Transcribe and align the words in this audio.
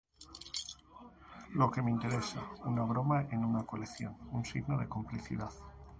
Lo 1.53 1.69
que 1.69 1.83
me 1.83 1.91
interesa: 1.91 2.41
una 2.65 2.81
broma 2.85 3.27
en 3.31 3.45
una 3.45 3.67
colección, 3.67 4.17
un 4.31 4.43
signo 4.43 4.75
de 4.79 4.89
complicidad". 4.89 5.51